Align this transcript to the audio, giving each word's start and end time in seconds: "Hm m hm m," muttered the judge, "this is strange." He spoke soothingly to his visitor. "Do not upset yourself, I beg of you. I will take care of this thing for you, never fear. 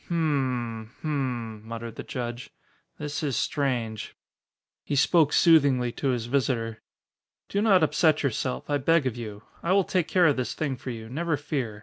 "Hm 0.07 0.87
m 0.87 0.91
hm 1.03 1.05
m," 1.05 1.63
muttered 1.69 1.95
the 1.95 2.01
judge, 2.01 2.49
"this 2.97 3.21
is 3.21 3.37
strange." 3.37 4.15
He 4.83 4.95
spoke 4.95 5.31
soothingly 5.31 5.91
to 5.91 6.07
his 6.07 6.25
visitor. 6.25 6.81
"Do 7.49 7.61
not 7.61 7.83
upset 7.83 8.23
yourself, 8.23 8.67
I 8.67 8.79
beg 8.79 9.05
of 9.05 9.15
you. 9.15 9.43
I 9.61 9.73
will 9.73 9.83
take 9.83 10.07
care 10.07 10.25
of 10.25 10.37
this 10.37 10.55
thing 10.55 10.75
for 10.75 10.89
you, 10.89 11.07
never 11.07 11.37
fear. 11.37 11.79